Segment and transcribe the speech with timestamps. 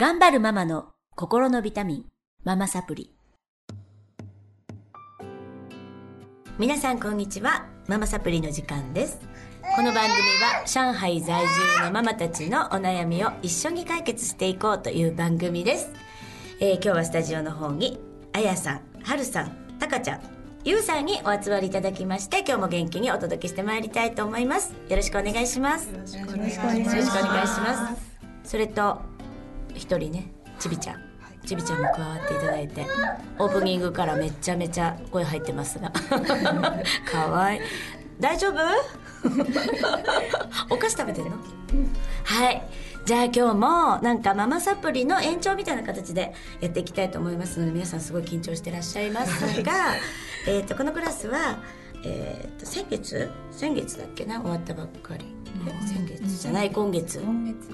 [0.00, 2.04] 頑張るママの心のビタミン、
[2.44, 3.10] ママサプリ。
[6.56, 7.66] 皆さんこんにちは。
[7.88, 9.18] ママサプリの時間です。
[9.74, 15.90] この番組は上海在住のママたちのお悩みを一緒に解決していこうという番組です。
[16.60, 17.98] えー今日はスタジオの方に、
[18.32, 20.20] あやさん、はるさん、たかちゃん、
[20.62, 24.72] ゆうさんにお集まりいただきまして、今日も元気にお届けしてまいりたいと思います。
[24.88, 25.88] よろしくお願いします。
[25.90, 26.78] よろしくお願いします。
[26.78, 28.02] よろしくお願いします。
[28.44, 29.02] それと、
[29.78, 30.96] 一人ね、ちびちゃん。
[31.46, 32.86] ちびちゃんも加わっていただいて、
[33.38, 35.90] オープニングからめちゃめちゃ声入ってますが。
[37.10, 37.60] かわいい。
[38.20, 38.58] 大丈夫？
[40.70, 41.30] お菓子食べてんの？
[42.24, 42.62] はい。
[43.06, 49.72] じゃあ今日もなんかママサプリの延長みたいな形でやっていきたいと思いますので皆さんすごい緊張してらっしゃいますが、
[50.46, 51.58] えっとこのクラスは、
[52.04, 54.40] えっと先月先月だっけな？
[54.40, 55.24] 終わったばっかり。
[55.66, 57.20] え先月じゃない今月。
[57.20, 57.70] 今月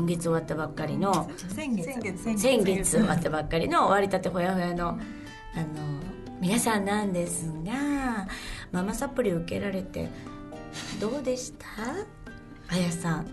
[0.00, 2.38] 今月終わったばっかりの先月先月。
[2.40, 4.98] 先月終わったばっかりの終わりたてほやほやのあの
[6.40, 8.26] 皆さんなんですが
[8.72, 10.08] ママサプリ受けられて
[10.98, 11.66] どうでした？
[12.74, 13.26] あやさん。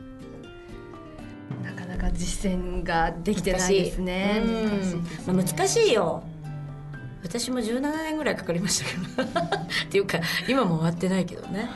[1.63, 4.41] なかなか実践ができてないですね。
[4.43, 6.21] うんまあ、難しいよ。
[7.23, 9.39] 私も17年ぐらいかかりましたけど。
[9.55, 11.69] っていうか今も終わってないけどね。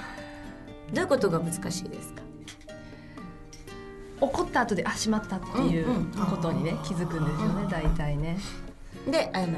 [0.94, 2.24] どういうことが難しいですか？
[4.22, 6.06] 怒った後であしまったっていううんうん。
[6.26, 8.38] ことにね気づくんですよね大体ね。
[9.10, 9.54] で謝る。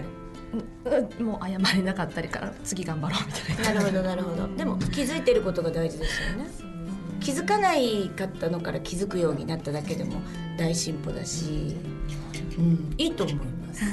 [1.19, 3.33] うんもう謝れなかったりから次頑張ろうみ
[3.63, 3.81] たいな。
[3.81, 4.47] なるほどなるほど。
[4.55, 6.47] でも気づいてることが大事ですよね。
[7.19, 10.21] 気づかないかったのから気づくようになっただけでも
[10.57, 11.75] 大進歩だし、
[12.57, 13.83] うん、いいと思います。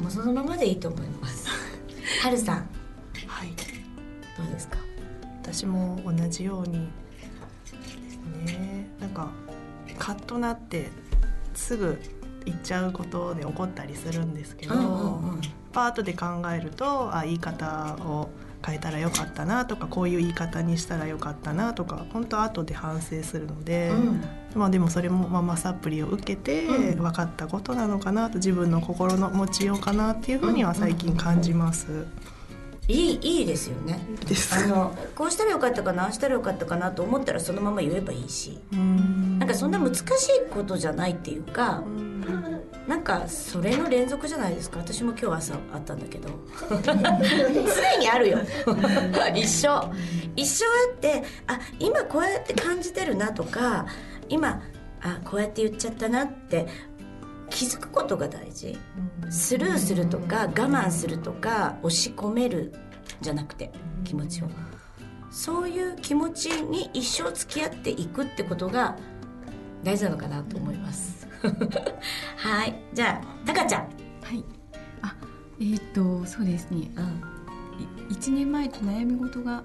[0.00, 1.48] もうそのままでいいと思います。
[2.22, 2.56] はるさん。
[3.26, 3.48] はい。
[4.38, 4.78] どうですか？
[5.42, 6.88] 私も同じように。
[7.70, 9.28] ですねなんか
[9.96, 10.88] カッとなって
[11.54, 11.98] すぐ
[12.44, 14.74] 言っちゃうことで怒ったりするんですけど、
[15.72, 18.30] パートで考えるとあ言い方を
[18.64, 24.24] 変えたらよかったなとかこういう言い方にしたらよかったなとか本当後で反省するので、うん。
[24.54, 27.02] まあでもそれもママサプリを受けてうん。
[27.02, 32.06] 分かったことなのかなと自分の心の持ちようかなっていうふうには最近感じます。
[32.88, 33.98] いいいいですよね。
[34.26, 38.58] ですあのこうしたらよかったかなああしたらよかったかなと思ったらそのまま言えばいいし。
[38.72, 39.38] うん。
[39.38, 40.04] なんかそんな難しい
[40.50, 41.82] ことじゃないっていうか
[42.86, 44.78] なんかそれの連続じゃないですか。
[44.78, 46.28] 私も今日朝あったんだけど。
[46.84, 48.38] 常にあるよ。
[49.34, 49.92] 一緒。
[50.36, 53.86] 一緒あってあ今こうやって感じてるなとか
[54.28, 54.62] 今
[55.02, 56.66] あこうやって言っちゃったなって
[57.50, 58.76] 気づくことが大事。
[59.30, 62.72] スルーするとか我慢するとか押し込める
[63.20, 63.72] じゃなくて
[64.04, 64.48] 気持ちを。
[65.30, 68.96] そういう気持ちに一生付き合っていくってことが
[69.82, 71.26] 大事なのかなと思います。
[72.36, 72.74] はい。
[72.94, 73.86] じゃあタカちゃん、は
[74.32, 74.44] い。
[75.02, 75.14] あ、
[75.60, 76.90] えーっとそうですね。
[76.96, 77.08] うん、い
[78.10, 79.62] 一年前と悩み事が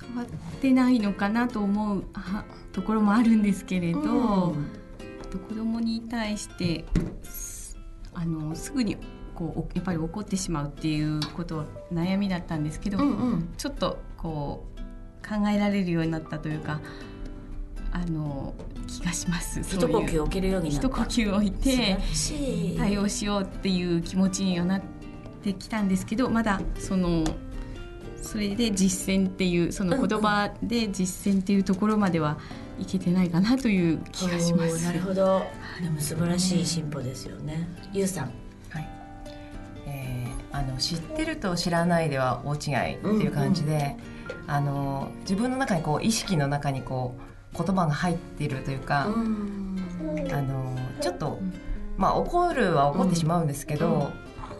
[0.00, 0.26] 変わっ
[0.60, 4.54] てないのかなと思うあところもあるんですけれど、
[5.28, 6.84] と子供に対して
[7.22, 7.76] す
[8.14, 8.96] あのすぐに
[9.34, 14.78] こうおやっぱり怒ってしまうっていうことは悩みだったんですけど、うんうんちょっとこう
[15.28, 16.80] 考えられるようになったというか。
[17.90, 18.54] あの
[18.86, 19.60] 気がします。
[19.60, 21.98] 一呼吸置けるようになった一呼吸置いて
[22.76, 24.82] 対応しようっていう気持ちにはなっ
[25.42, 27.24] てきたんですけどまだその
[28.22, 32.38] それで実践っていうその言葉で実践っていうところまでは
[32.78, 34.84] いけてないかなという気がします。
[34.84, 35.42] なるほど。
[35.82, 37.68] でも素晴らしい進歩ですよね。
[37.92, 38.32] ゆうさん。
[38.70, 38.88] はい。
[39.86, 43.96] えーあの知ってると知らないでは大違いっていう感じで、
[44.46, 47.14] あの自分の中にこう意識の中にこ
[47.54, 51.38] う言葉が入っているというか、あのちょっと、
[51.98, 54.10] まあ怒るは怒ってしまうんですけど、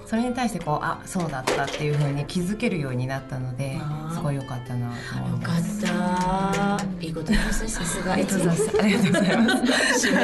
[0.09, 3.79] それに対してこうあそうだったっていうふうに気づけるようになったので
[4.15, 5.85] すごい良かったなと思よかいます。
[5.85, 10.09] ったいいこと言いますねさすがありがとうございます。
[10.09, 10.23] 締め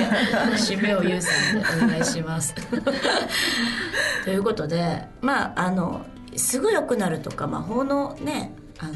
[0.56, 2.54] 締めをゆうさんでお願いします。
[4.24, 8.94] ということでまああのすぐ良くなるとか魔法のねあの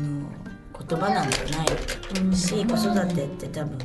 [0.89, 1.65] 言葉なんてな
[2.31, 3.77] いし子育てって多分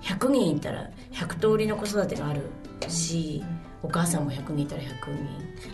[0.00, 2.40] 100人いたら100通りの子育てがある
[2.88, 3.44] し
[3.82, 4.88] お母さんも100人いたら100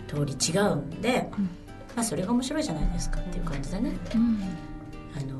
[0.07, 1.29] 人通り違うんで、
[1.95, 3.91] まあ、それが面白いじゃないですかっていう感じだね。
[4.15, 4.41] うん。
[5.15, 5.39] あの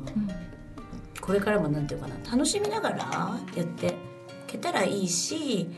[1.20, 2.96] これからもなんていうかな楽しみながら
[3.54, 3.90] やってい
[4.46, 5.68] けたらいいし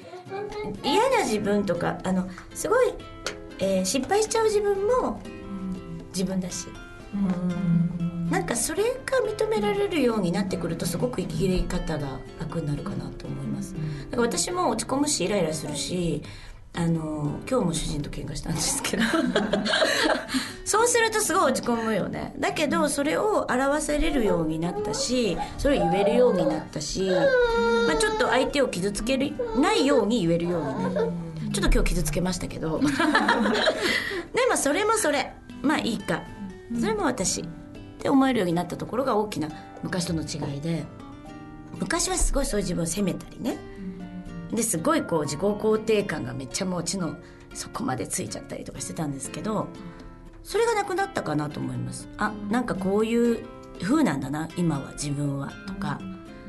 [0.83, 2.95] 嫌な自分とかあのすごい、
[3.59, 5.21] えー失敗しちゃう自分も
[6.09, 6.69] 自分だし、
[8.31, 8.91] なんかそれが
[9.27, 13.75] 認められるようになってくるとすごく生き方が楽になるかなと思います。
[14.11, 16.23] だから私も落ち込むしイライラするし
[16.75, 19.03] あの今日も主人と喧嘩したんですけど。
[20.65, 22.35] そうするとすごい落ち込むよね。
[22.39, 27.03] だけどそれを表せれるようになったしそれを言えるようになったし、
[27.87, 31.11] まあ、ちょっと相手を傷つけるないように言えるようになる。
[31.53, 32.81] ちょっと今日傷つけましたけど。
[34.33, 35.35] でもそれもそれ。
[35.61, 36.23] まあいいか。
[36.81, 37.43] それも私。
[37.43, 37.45] っ
[37.99, 39.49] て思えるようになったところが大きな
[39.83, 40.85] 昔との違いで。
[41.79, 43.57] 昔はすごいそういう自分を責めたりね
[44.53, 47.17] ですごいこう自己肯定感がめっちゃもう知の
[47.55, 49.69] 底までついちゃったりとかしてたんですけど
[50.43, 52.09] それがなくなったかなと思います。
[52.19, 53.45] あなんかこういう
[53.81, 56.01] 風なんだな今は自分はとか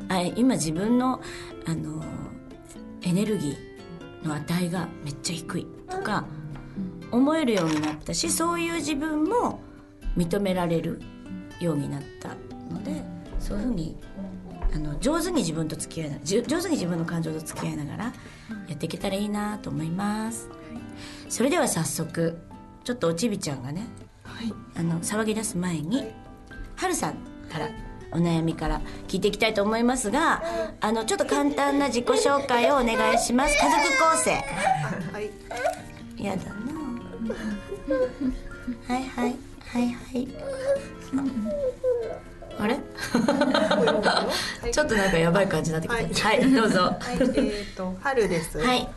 [0.09, 1.21] あ今自分の
[1.65, 2.03] あの
[3.01, 6.25] エネルギーの値がめっちゃ低いとか
[7.11, 9.61] 思えるようになったしそういう自分も
[10.17, 11.01] 認められる
[11.59, 12.29] ようになった
[12.73, 13.03] ので
[13.39, 13.97] そういうふうに
[14.73, 18.13] あの上手に自分と付き合いな上手に自分の感情と付き合いながらや
[18.73, 20.59] っていけたらいいなと思います、はい、
[21.29, 22.39] それでは早速
[22.83, 23.87] ちょっとおちびちゃんがね、
[24.23, 26.11] はい、あの騒ぎ出す前に
[26.75, 27.13] はるさん
[27.51, 27.69] から
[28.11, 30.43] お悩みから聞いていきたいと思いますが
[30.81, 33.57] あのちょっと簡単な自己紹介をお願いします。
[33.57, 34.31] 家族構成。
[35.11, 35.31] はい。
[36.23, 36.53] やだな。
[38.93, 39.35] はいはい。
[39.73, 40.27] はいはい
[42.59, 42.77] あれ？
[44.71, 46.29] ちょっとなんかやばい感じになってきた。
[46.29, 46.79] はい、はい、どうぞ。
[46.81, 48.59] はい、えっ、ー、と春です。
[48.59, 48.87] はい。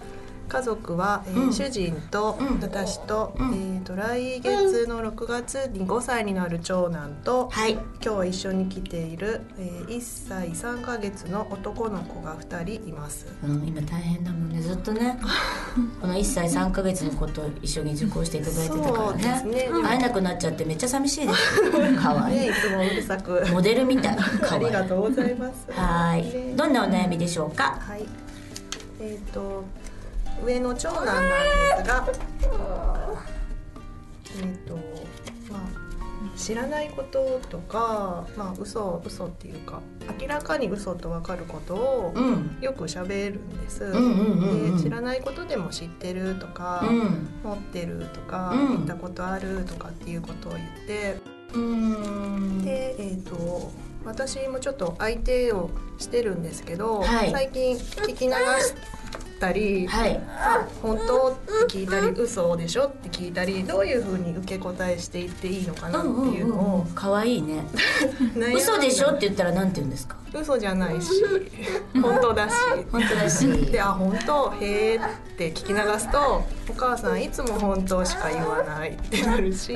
[0.48, 14.60] 家族は、えー、主人と私と,、えー、と来月の6月に5歳になる長男と、はい、今日一緒に来ている、えー、1歳3か月の男の子が2人います、うん、今大変だもんね。
[14.60, 15.18] ずっとね
[16.00, 19.42] この1歳3か月の子と一緒に受講していただいてたからね。
[19.44, 19.68] ね。
[19.82, 21.60] 会えなくなっちゃってめっちゃ寂しいです。
[22.02, 22.36] かわい。
[22.36, 23.44] い、ね、いつもうるさく。
[23.52, 24.18] モデルみたい。
[24.50, 25.66] ありがとうございます。
[25.70, 26.56] はい。
[26.56, 27.78] どんなお悩みでしょうか？
[27.80, 28.06] はい。
[29.00, 29.64] えっ、ー、と
[30.44, 32.08] 上の長男なんですが
[34.38, 34.76] えっ、ー、と
[35.50, 35.86] まあ
[36.36, 39.80] 知らないこととかまあ嘘嘘っていうか
[40.20, 42.14] 明らかに嘘と分かることを
[42.60, 51.36] よく喋るんです、で知らないことでも知ってるとか、うん、持ってるとか、うん、行ったことあるとかっていうことを言って。
[52.64, 53.72] でえっ、ー、と
[54.04, 58.74] 私もちょっと相手をしてるんですけど、はい、最近聞き流し
[59.38, 60.20] たり、はい、
[60.82, 61.32] 本当？
[61.32, 62.84] って聞いたり嘘でしょ？
[62.88, 67.64] って聞いたりどういうふうに受け答えしていっていいのかなっていうのを可愛、うんうん、いいね。
[68.56, 69.10] 嘘でしょ？
[69.10, 70.16] って言ったらなんて言うんですか？
[70.34, 71.08] 嘘じゃないし
[72.02, 72.54] 本当だし。
[72.92, 73.46] 本当だし。
[73.66, 74.52] であ本当？
[74.60, 75.00] へえっ
[75.36, 79.74] て聞き流すとお母さんいつも本当しか言わないってなるし。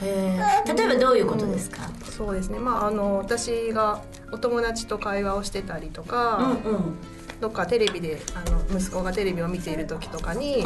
[0.00, 2.58] 例えばどういうことですか、うん、そうですね。
[2.58, 4.00] まああの私が
[4.32, 6.98] お友達と会話をしてたりとか、うんうん
[7.40, 10.64] どっかテレビであの息子がテレビを見ている時とかに、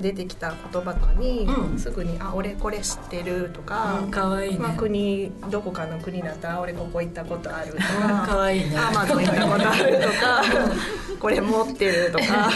[0.00, 10.42] 出てきた言葉とかに、うん、すぐに「あ俺これ知ってる」とか、かわいい、ね、まあ、国どこかの国だったら「俺ここ行ったことある」とか「かわいいね、アマゾン行ったことある」とか
[11.20, 12.50] 「これ持ってる」とか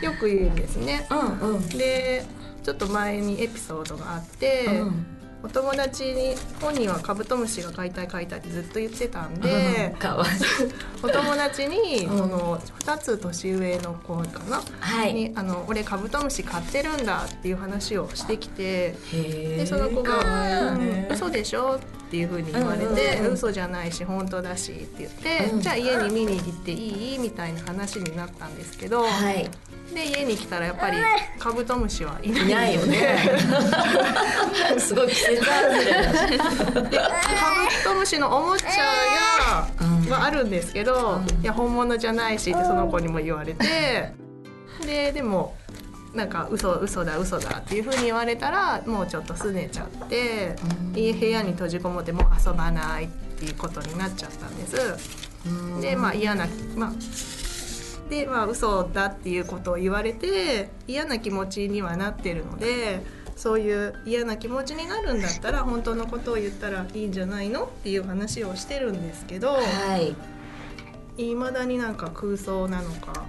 [0.00, 1.06] よく言うんですね。
[1.10, 2.24] うんうん、で
[2.62, 5.06] ちょっと前にエピソードがあって、うん
[5.44, 10.32] お友達に本人はカブトムシが飼いたい飼いたいってずっと言ってたんで、 かわいい。
[11.02, 20.78] お友達に、その2つ年上の子かな、はい、にあの俺カブトムシ飼ってるんだっていう話をしてきてでその子が
[21.12, 29.48] 「嘘でしょ?」っていうふうに言われて「うんうん、嘘じゃないし本当だし」って言って、うん、じゃあ家に見に行っていいみたいな話になったんですけど、はい、
[29.94, 30.98] で家に来たらやっぱり
[31.38, 33.18] カブトムシはいないよね。
[34.78, 35.52] すごい季節でカ
[36.82, 36.90] ブ
[37.84, 38.66] トムシのおもちゃ
[40.08, 44.12] がはあるんですけど、いや本物じゃないしってその子にも言われて
[44.84, 45.56] ででも
[46.14, 50.54] なんか嘘嘘だ嘘だっていうふうに言われたらもうちょっとすねちゃって、
[50.94, 54.76] 家部屋に閉じこもっても遊ばないっていうことになっちゃったんです。
[55.80, 56.92] でまあ嫌なまあ
[58.08, 63.02] でまあ嘘だっていうことを言われて嫌な気持ちにはなってるので
[63.36, 69.62] そういう嫌な気持ちになるんだったら本当のことを言ったらいいんじゃないのっていう話をしてるんですけど、は
[71.18, 71.34] い。
[71.34, 73.24] まだになんか空想なのか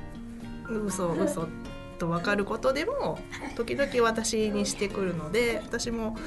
[0.68, 1.48] 嘘嘘
[1.96, 3.20] と分かることでも
[3.56, 6.18] 時々私にしてくるので私も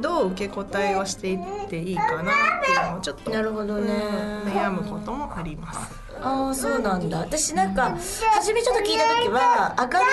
[0.00, 1.38] どう受け答えをしていっ
[1.68, 3.92] ていいかなっていうのをちょっとなるほどね。
[4.44, 5.78] 悩むこともあります。
[6.20, 7.18] ああそうなんだ。
[7.20, 7.96] 私なんか
[8.34, 10.04] 初めちょっと聞いた時は明るい感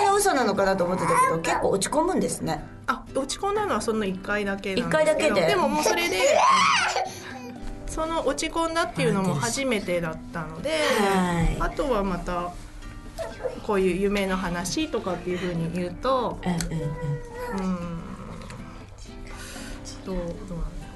[0.00, 2.64] じの嘘なのかなと思ってたけど結構落ち込むんですね。
[2.86, 5.46] あ落ち込んだのはその1回だけなん回だけで。
[5.46, 6.20] でももうそれで
[7.86, 11.56] その落ち込んだっていうのも初めてだったので、はい。
[11.60, 12.52] あとはまた
[13.68, 16.52] こういう夢の話とかっていうふうに言うとうん。
[16.52, 16.82] うん
[17.62, 17.88] うんうん
[20.06, 20.26] どうどう。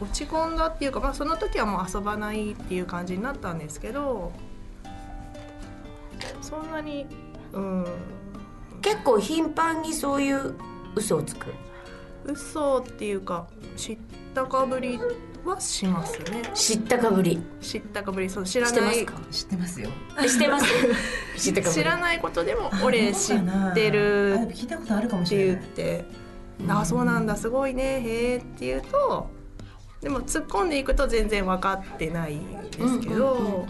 [0.01, 4.33] 落ち込んだっていうか、まあ、その時はもう遊ばないっていう感じになったんですけど
[6.41, 7.07] そんなに
[7.53, 7.87] うん。
[8.81, 10.55] 結構頻繁にそういう
[10.97, 11.53] 嘘をつく？
[12.25, 13.99] 嘘っていうか知っ
[14.35, 14.99] たかぶり
[15.45, 16.43] はしますね。
[16.55, 17.41] 知ったかぶり。
[17.61, 18.95] 知ったかぶりそう知らない。
[18.95, 19.21] してますか？
[19.31, 19.89] 知ってますよ。
[20.29, 20.67] してます？
[21.39, 21.83] 知ったかぶり。
[21.83, 23.41] 知らないことでも俺知っ
[23.75, 25.63] てる聞いたことあるかもっ言してれない。
[25.63, 26.05] って
[26.69, 29.31] 「あそうなんだすごいねへえ」って言うと
[30.01, 33.61] でも突っ込んでいくと全然分かってないんですけど、うんうんうん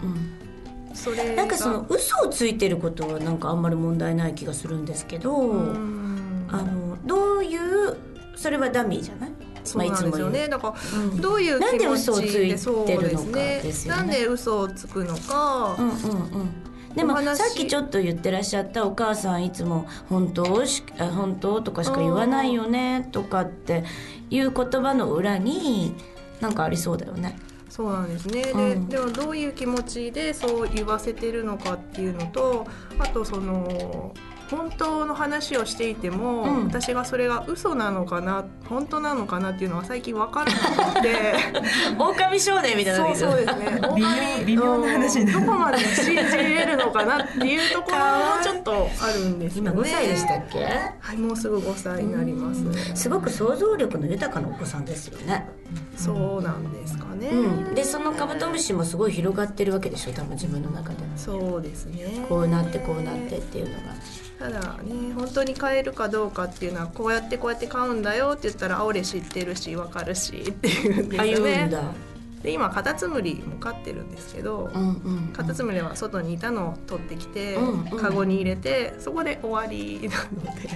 [0.89, 0.95] うん。
[0.95, 6.47] それがなんかその嘘をついてることはなんかあんまり問題ない気がするんですけど、うん。
[6.51, 7.97] あのどういう
[8.35, 9.31] それはダミーじゃない？
[9.63, 10.47] そうなんですよね。
[10.47, 11.03] だからう。
[11.05, 13.95] んどういうなんで気持嘘をついてるのかちでそうですね。
[13.95, 15.97] なんで嘘をつくのか、うんうんう
[16.43, 16.73] ん。
[16.95, 23.83] でもさっきちょっと言ってらっしゃったお母さんいつも「本当しあ本当?」とかしか言わないよねとかって
[24.29, 25.95] いう言葉の裏に
[26.39, 27.37] なんかありそうだよね。
[27.69, 28.87] そうなんですね、うん。
[28.87, 32.67] ででもどういう気持ちでそう言わせてるのかっていうのと
[32.99, 34.13] あとその
[34.49, 36.65] 本当の話をしていても、うん。
[36.65, 41.33] 私がそれが嘘なのかな本当なのかなっていうのは最近分からなくて。
[41.97, 44.43] 狼少年みたいなそうそうですね。
[44.45, 45.45] 微妙な話になるうん。
[45.45, 48.03] どこまで信じれるのかなっていうところも
[48.43, 49.71] ちょっとあるんですよね。
[49.71, 50.65] 今5歳でしたっけ？
[50.99, 52.63] はいもうすぐ5歳になります。
[52.95, 55.47] すごく想像力の豊かなお子さんですよね。
[55.95, 60.97] そうなんですかね、うん、でそのカブトムシもすごい広がってるわけでしょ多分自分の中で。
[61.15, 62.25] そうですね。
[62.27, 63.93] こうなってこうなってっていうのが。
[64.39, 71.81] ただね本当に買えるかどうかっていうのはこうやってこうやって買うんだよって言ったらあ俺知ってるし分かるしっていうんですあ言うんよねだ。
[72.43, 75.33] で今カタツムリも飼ってるんですけど、うんうん。
[75.33, 80.69] カタツムリは外にいたのを取ってきて、うんうんカゴに入れてそこで終わりなので、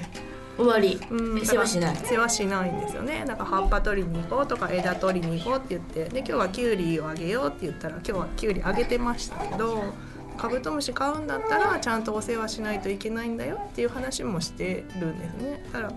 [0.57, 0.97] 終わり。
[1.11, 1.95] うん世話しない。
[1.97, 9.93] 世話しないんですよねなんか葉っぱ取りに行こうとか枝取りに行こうって言ってで今日はキュウリをあげようって言ったら今日はキュウリあげてましたけど
[10.37, 15.63] カブトムシ買うんだったらちゃんとお世話しないといけないんだよっていう話もしてるんですね。
[15.73, 15.93] だから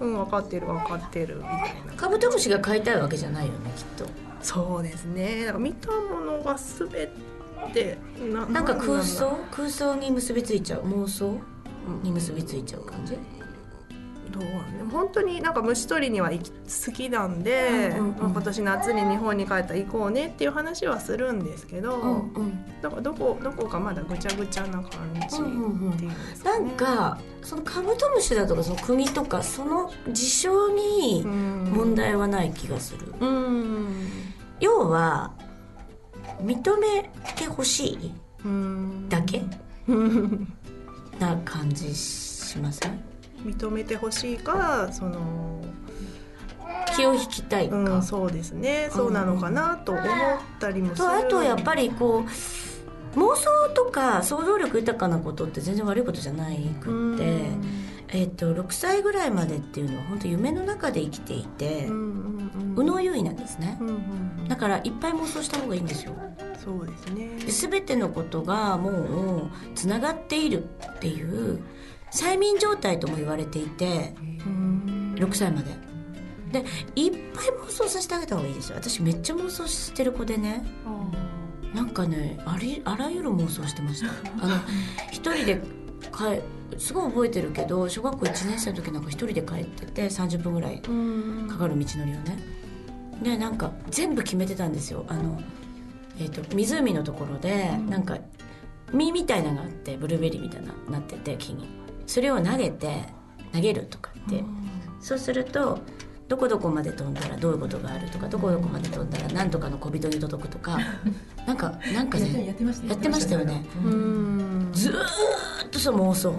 [0.00, 1.52] うん分かってる分かってるみたい
[1.86, 1.92] な。
[1.96, 4.06] カブトムシが飼いたいわけじゃないよねきっと。
[4.40, 5.40] そうですね。
[5.40, 6.88] だから見たものが全
[7.72, 7.98] て
[8.32, 9.36] ななんか空想？
[9.50, 10.82] 空想に結びついちゃう？
[10.82, 11.40] 妄想？
[12.02, 13.14] に結びついちゃう感じ？
[13.14, 13.37] うん
[14.30, 14.46] だろ
[14.86, 18.16] う本当になんか虫取りには好きなんで、うんうんうん。
[18.18, 22.80] まあ今年夏に日本に帰ったら行こうねっていう話はするんですけど、うんうん。
[22.80, 24.90] だからどこどこかまだぐちゃぐちゃな感
[25.28, 26.14] じうんうんうんっていうん。
[26.14, 26.64] ですかね。
[26.66, 33.12] なんかそのカブトムシだとかその国とかその事象にうん問題はない気がする。
[33.20, 34.08] うん。
[34.60, 35.32] 要は
[36.42, 38.12] 認めてほしい
[38.44, 39.08] うん。
[39.08, 39.42] だけ？
[41.18, 43.07] な感じしません？
[43.44, 45.62] 認めてほしいかその
[46.96, 48.88] 気を引きたいか、うんそうですね。
[48.92, 50.04] そうなのかなと思っ
[50.58, 57.24] たりもするとあとやっぱりこう妄想とか想像力豊かなことって全然悪いことじゃないくって、
[58.08, 62.02] えっと6歳ぐらいまでっていうのは本当夢の中で生きていて、うんうん
[62.32, 62.38] うん
[62.78, 63.76] 右脳優位なんですね。
[63.80, 63.98] うんうんう
[64.44, 64.48] ん。
[64.48, 66.12] だからいっぱい妄想した方がいいんですよ。
[66.64, 67.28] そうですね。
[67.44, 71.60] で全てのことがもうつながっているっていう
[72.12, 74.14] 催眠状態とも言われていて
[74.46, 75.88] うん6歳まで。
[76.52, 76.64] で
[76.96, 78.76] いっぱい妄想させてあげた方がいいですよ。
[78.76, 80.64] 私めっちゃ妄想してる子でね。
[81.74, 84.08] なんかねありあらゆる妄想してました。
[84.40, 84.56] あの
[85.10, 85.60] 一人で
[86.10, 91.46] 帰すごい覚えてるけど小学校1年生の時なんか一人で帰ってて30分ぐらいうん。
[91.48, 92.38] かかる道のりをね。
[93.22, 95.04] でなんか全部決めてたんですよ。
[95.08, 95.40] あの、
[96.18, 98.18] えー、と湖のところでなんか
[98.92, 101.77] 実みたいなのがあってブルーベリーみたいななってて木に
[102.08, 103.04] それを投げて
[103.52, 104.42] 投げるとかって
[105.00, 105.78] そうすると
[106.26, 110.78] どこどこまで飛んだらどういうことがあるとかどこどこまで飛んだら何とかの小人に届くとか
[111.46, 112.46] なんかなんかやってね。
[112.46, 113.64] やってましたよね。
[113.82, 114.68] うん。
[114.72, 114.92] ずー
[115.66, 116.34] っとそう妄想。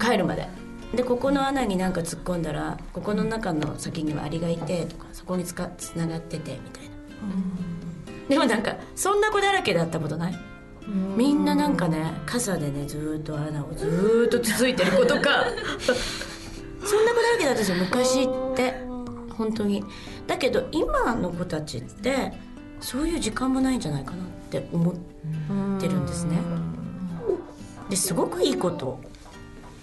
[0.00, 0.48] 帰るまで。
[0.96, 6.90] でここの穴になんか突っ込んだらここの中の先にはアリがいてとかそこにつかつながっててみたいな。
[8.28, 10.51] でもなんかそんな子だらけだったことない？
[10.88, 15.44] みんななんかね傘でねずーっと穴をずーっとつついてる子とか。
[16.84, 18.74] そんな子だらけだったんですよ昔って。
[19.36, 19.84] 本当に。
[20.26, 22.32] だけど今の子たちって
[22.80, 24.94] そういう時間もないんじゃないかなって思っ
[25.80, 26.38] てるんですね。
[27.88, 28.98] ですごくいいこと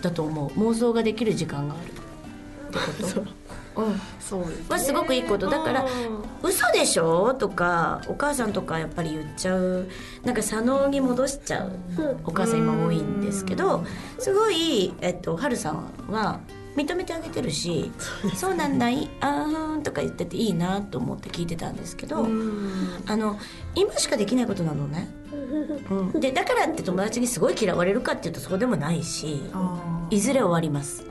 [0.02, 0.60] だと思う。
[0.60, 3.39] 妄想ができる時間があるってこと。
[3.86, 5.86] うん、そうです、ね、はすごくいいことだから
[6.44, 9.88] 「嘘でしょ?」とかお母さんとかやっぱり言っちゃう。
[10.24, 11.72] なんか左脳に戻しちゃう。
[12.26, 13.84] お母さん今多いんですけど
[14.18, 16.40] すごい、えっと、春さんは
[16.76, 17.92] 認めてあげてるし
[18.36, 22.28] 「そうなんだいあーん」とか言ってていいなと思って聞いてたんですけど
[23.08, 23.38] あの
[23.76, 25.10] 今しかできないことなのね。
[25.90, 29.42] うん、でだからって友達にすごい嫌われるかっていうとそうでもないし
[30.10, 31.04] いずれ終わります。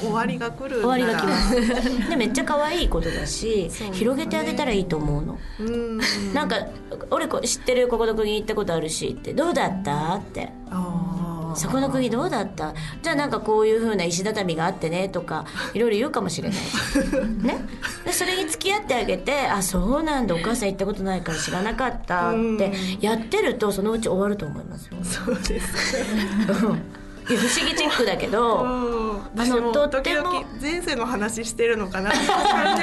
[0.00, 1.54] 終わりが来る終わりが来ます。
[2.08, 5.38] でめっちゃ可愛いことだし、ね、広げてあげたらいいと思うの。
[5.60, 5.98] うん
[6.32, 6.56] なんか
[7.10, 10.50] 「俺知ってるここの国行ったことあるし」って「どうだった?」って
[11.54, 12.72] 「そこの国どうだった？
[13.02, 16.58] じゃあなんかこういうふうな石畳があってね」とかいろいろ言うかもしれない。
[17.44, 17.58] ね？
[18.06, 24.96] でそれに付き合ってあげて「あそうなんだお母さん行ったことないから知らなかった」ってやってるとそのうち終わると思いますよ。
[25.02, 26.82] そうですね
[27.24, 32.10] 不思議チックだけど、あのとっても前世の話してるのかな。
[32.10, 32.82] って感じ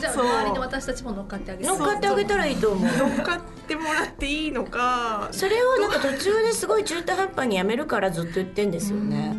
[0.00, 2.90] じゃあ周りの私たちも乗っかってあげ乗っかってあげたらいいと思う。
[2.96, 5.28] 乗っかってもらっていいのか。
[5.30, 9.36] それをなんか途中ですごい中途半端にやめるからずっと言ってんですよね。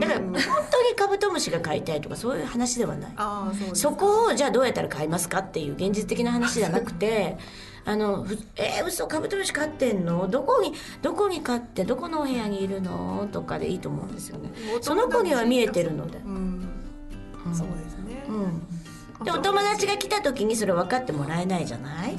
[0.00, 0.32] だから本
[0.70, 3.12] 当にカブトムシが飼いたいとかそういう話ではない。
[3.16, 7.36] あそうそこをじゃあどうやったら飼いますかっていう現実的な話じゃなくて
[7.84, 10.28] あのえー、嘘カブトムシ飼ってんの？
[10.28, 10.72] どこに
[11.02, 13.28] どこに飼ってどこのお部屋にいるの？
[13.32, 14.50] とかでいいと思うんですよね。
[14.80, 16.68] その子には見えてるので、うん。
[17.44, 22.16] うん、そうですね、うん、でお友達が来た時にそれ分かってもらえないじゃない、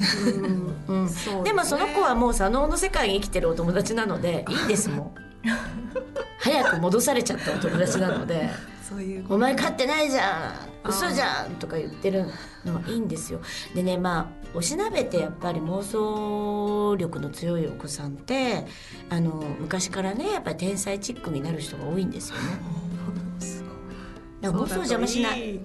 [0.86, 1.06] うん。
[1.06, 1.12] ね、
[1.44, 5.14] でもその子はもう左脳の世界に生きてるお友達なのでいいですもん。
[6.40, 8.50] 早く戻されちゃったお友達なので
[8.88, 10.88] そういうお前飼ってないじゃん。
[10.88, 12.26] 嘘じゃんとか言ってる
[12.66, 13.40] のはいいんですよ。
[13.74, 18.66] でねまあおしなべてやっぱり妄想力の強いお子さんって
[19.08, 22.42] あの昔からねやっぱり天才チックになる人が多いんですよね。
[24.42, 25.60] だから妄想邪魔しない。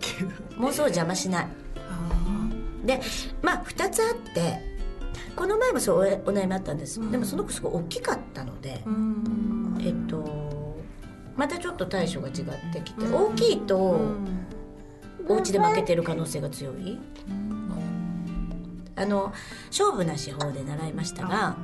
[0.57, 1.47] 妄想邪魔しない。
[2.85, 3.01] で
[3.41, 4.69] まあ2つあって
[5.35, 8.81] この前もそうお悩みあったんです、でもその子すごい大きかったので
[9.79, 10.38] えっと
[11.39, 12.33] またちょっと対処が違っ
[12.73, 14.01] てきて大きいと
[15.25, 16.99] お家で負けてる可能性が強い？
[18.97, 19.31] あの
[19.67, 21.55] 勝負な手法で習いましたが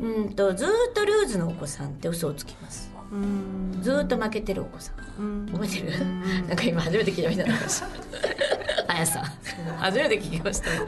[0.00, 2.92] うんとずっとルーズのお子さんって嘘をつきます。
[3.82, 5.46] ずっと負けてるお子さん。
[5.52, 5.90] 覚えてる？
[6.46, 7.82] なんか今初めて聞いたみたいな話。
[8.86, 9.24] あやさん。
[9.78, 10.70] 初めて聞きました。
[10.70, 10.86] ずっ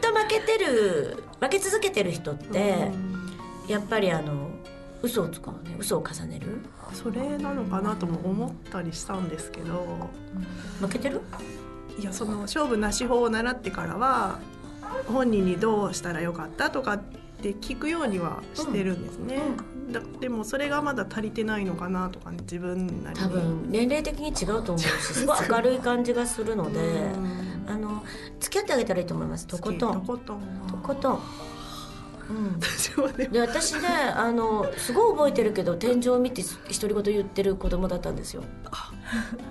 [0.00, 2.92] と負けてる負け続けてる人って
[3.66, 4.41] やっぱりあの
[5.02, 6.60] 嘘をつくのね嘘を重ねる？
[6.92, 10.08] それなのかなとも思ったりしたんですけど。
[10.80, 11.20] 負けてる？
[11.98, 14.38] いやその勝負なし法を習ってからは
[15.06, 17.02] 本人にどうしたらよかったとかっ
[17.42, 19.86] て聞くようにはしてるんですね、うん。
[19.86, 23.26] うん、だでもそれがまだ足りてないのかなとかね自分なりに。
[23.26, 26.80] 多分年齢的に違うと思うし すごい明るい感じがするので
[27.66, 28.02] あの
[28.40, 29.46] 付き合ってあげたらいいと思います。
[29.46, 30.00] とことん。
[30.00, 30.34] とこと。
[30.34, 31.20] んとことん
[32.32, 38.42] うん、で私ねあのすごい覚えてるけど天井を見て独り言言ってる子供だったんですよ。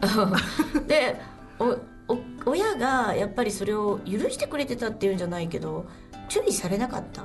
[0.88, 1.22] で
[1.60, 1.78] お
[2.12, 5.86] お親がやっぱりそれを許してくれてたっていうんじゃないけど
[6.28, 7.24] 注意されなかった。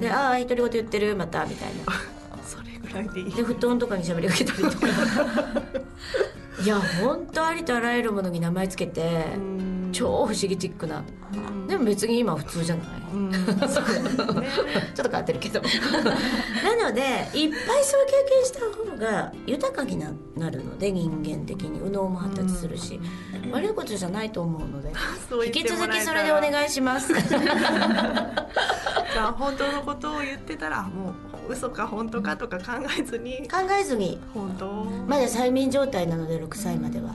[0.00, 1.92] で「ああ独り言言ってるまた」みたいな。
[2.44, 3.32] それぐらいでいい。
[3.32, 4.86] で布団とかにしゃべりかけたりとか
[6.62, 9.26] いや本当ありとあらゆるものに名前つけて
[9.96, 11.02] 超不思議チックな。
[11.66, 13.38] でも別に今は普通じゃない、ね、
[14.94, 15.62] ちょっと変わってるけど。
[16.62, 17.00] なので
[17.32, 23.00] いっぱいそういう経験した方が豊かになるので人間的に右脳も発達するし、
[23.50, 24.92] 悪いことじゃないと思うので
[25.46, 27.14] 引き続きそれでお願いします。
[27.16, 31.14] じゃあ本当のことを言ってたらも
[31.48, 32.64] う嘘か本当かとか考
[32.98, 33.48] えずに。
[33.48, 34.20] 考えずに。
[34.34, 34.66] 本当。
[35.06, 37.14] まだ催眠状態なので6歳までは。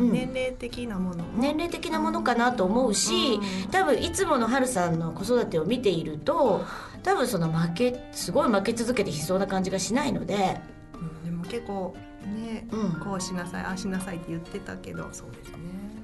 [0.00, 6.64] うん、年齢的なもの年齢的なものかなと思うし、多分いつもの春さんの子育てを見ていると
[7.02, 10.60] 多分その負けすごい負け続けて悲壮な感じがしないので、
[10.94, 15.56] うん、でも結構ね、うん、こうしなさいああしなさいって言ってたけどそうですね。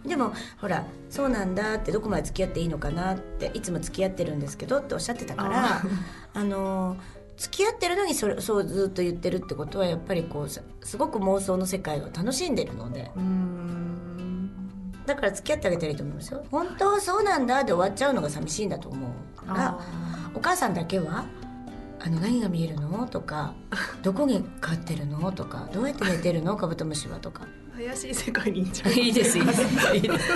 [0.06, 5.82] でもほらそうなんだってどこまで付き合っていいのかなっていつも付き合ってるんですけどっておっしゃってたから
[6.34, 6.96] あの
[7.38, 10.62] 付き合ってるのにそれそうずっと言ってるってことはやっぱりこうす
[10.96, 13.10] ごく妄想の世界を楽しんでるので。
[15.06, 16.44] だから付き合ってあげたらいいと思いますよ。
[16.50, 19.46] 本当はそうなんだで終わっちゃうのが寂しいんだと思う。
[19.46, 19.78] から
[20.34, 21.24] お母さんだけは
[22.00, 23.54] あの何が見えるのとか
[24.02, 26.56] どこに飼ってるのとかどうやって寝てるの？
[26.56, 27.46] カブトムシはとか。
[27.74, 28.92] 怪しい世界に行っちゃう。
[28.92, 29.62] いいですいいです。
[29.94, 30.30] いいです。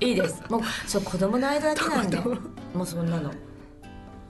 [0.00, 0.42] いいです。
[0.50, 2.18] もうそう子供の間だけなんで。
[2.74, 3.32] もうそんなの。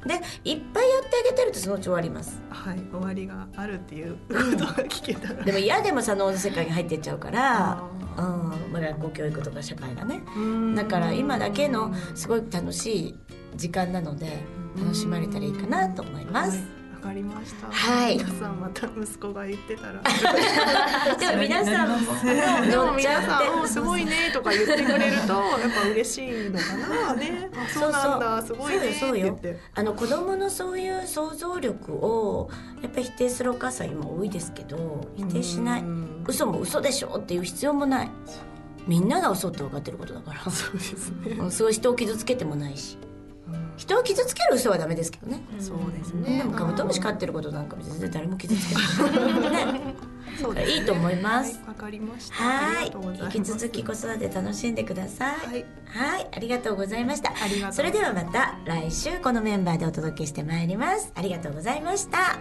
[0.06, 2.40] でいっぱいやってあげてるとそのうち終わります。
[2.50, 5.44] はい終わりがあるっていうことが聞けたら。
[5.44, 7.82] でも嫌でも左脳の世界に入ってっちゃうから
[8.16, 8.72] うん。
[8.72, 10.22] まあ、学校教育とか社会がね。
[10.74, 13.18] だから今だけのすごい楽しい
[13.56, 14.38] 時間なので
[14.78, 16.77] 楽しまれたらいいかなと思います。
[16.98, 17.68] かりました。
[17.70, 18.16] はい。
[18.16, 20.02] 皆さんまた息子が言ってたら。
[21.18, 21.96] でも皆さんも
[22.70, 27.14] でも皆さんすごいねとか言ってくれるとやっぱ嬉しいのかな。
[27.14, 27.50] ね。
[27.54, 28.42] あそうなんだ。
[28.42, 29.24] すごいねってそうよ。
[29.26, 29.60] 言って。
[29.74, 32.50] あの子供のそういう想像力を
[32.82, 35.82] やっぱり否定するお母さん今多いですけど否定しない。
[35.82, 36.24] うん。
[36.26, 38.10] 嘘も嘘でしょっていう必要もない。
[38.86, 40.50] みんなが嘘って分かってることだから。
[40.50, 41.36] そうですね。
[41.38, 42.98] うんすごい人を傷つけてもないし。
[43.02, 43.07] うん
[43.78, 45.40] 人を傷つける嘘はダメですけどね。
[45.58, 46.44] そうですでね。
[46.44, 49.72] もカブトムシ飼ってることなんか全然誰も傷つけない。
[49.78, 49.94] ね。
[50.40, 51.56] そうですねいいと思います。
[51.58, 52.34] はいわかりました。
[52.34, 52.92] はい。
[53.34, 55.46] 引き続き子育て楽しんでください。
[55.46, 55.64] はい。
[55.86, 56.28] はい。
[56.32, 57.30] ありがとうございました。
[57.30, 57.74] ありがとう。
[57.76, 61.12] それではまた来週このメンバーでお届けしてまいります。
[61.14, 62.38] ありがとうございました。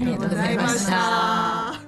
[0.00, 1.85] ありがとうございました